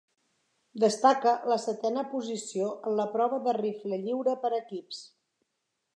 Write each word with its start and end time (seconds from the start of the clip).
Destaca 0.83 1.33
la 1.51 1.57
setena 1.65 2.05
posició 2.15 2.71
en 2.91 2.97
la 3.03 3.07
prova 3.17 3.41
de 3.49 3.57
rifle 3.61 4.03
lliure 4.07 4.37
per 4.47 4.53
equips. 4.63 5.07